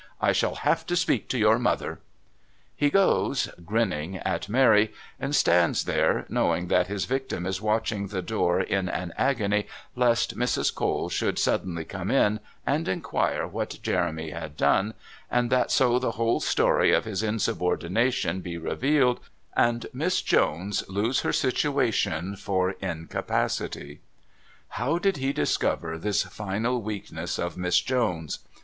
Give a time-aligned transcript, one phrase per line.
[0.19, 1.99] I shall have to speak to your mother!"
[2.75, 8.23] He goes, grinning at Mary, and stands there knowing that his victim is watching the
[8.23, 10.73] door in an agony lest Mrs.
[10.73, 14.95] Cole should suddenly come in and inquire what Jeremy had done,
[15.29, 19.19] and that so the whole story of his insubordination be revealed
[19.55, 23.99] and Miss Jones lose her situation for incapacity.
[24.69, 28.39] How did he discover this final weakness of Miss Jones?